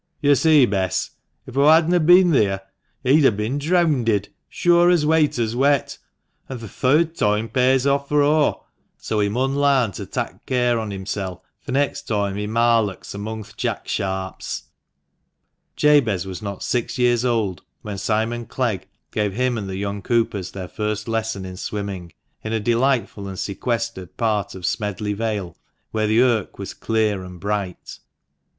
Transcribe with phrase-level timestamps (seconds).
[0.23, 1.11] "Yo' see, Bess,
[1.45, 2.61] if aw hadna bin theer
[3.03, 5.99] he'd a bin dreawnded, sure as wayter's wet,
[6.49, 8.63] an' th' third toime pays off fur o';
[8.97, 13.13] so he mun larn to tak' care on himsel' th' next toime he marlocks [gambols]
[13.13, 14.63] among th' Jack sharps."
[15.75, 20.49] Jabez was not six years old when Simon Clegg gave him and the young Coopers
[20.53, 22.11] their first lesson in swimming,
[22.43, 25.55] in a delightful and sequestered part of Smedley Vale,
[25.91, 27.99] where the Irk was clear and bright.